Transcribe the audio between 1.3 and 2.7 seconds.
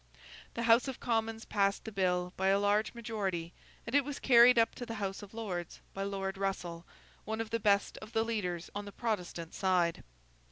passed the bill by a